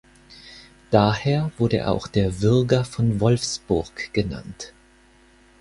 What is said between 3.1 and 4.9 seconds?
Wolfsburg“ genannt.